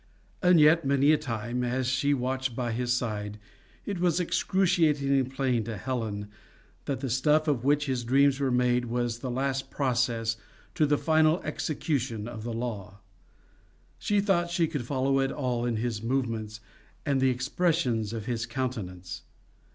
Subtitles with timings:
[0.41, 3.37] And yet, many a time, as she watched by his side,
[3.85, 6.27] it was excruciatingly plain to Helen
[6.85, 10.37] that the stuff of which his dreams were made was the last process
[10.73, 12.97] to the final execution of the law.
[13.99, 16.61] She thought she could follow it all in his movements
[17.05, 19.21] and the expressions of his countenance.